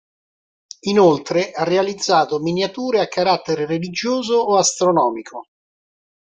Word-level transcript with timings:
Inoltre 0.89 1.51
ha 1.51 1.63
realizzato 1.63 2.39
miniature 2.39 3.01
a 3.01 3.07
carattere 3.07 3.67
religioso 3.67 4.33
o 4.39 4.57
astronomico. 4.57 5.43